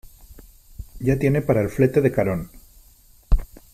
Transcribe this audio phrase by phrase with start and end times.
[0.99, 2.49] ¡ya tiene para el flete de Carón!...